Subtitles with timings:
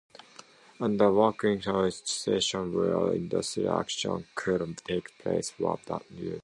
[0.79, 5.77] Under WorkChoices, situations where industrial action could take place were
[6.09, 6.39] reduced.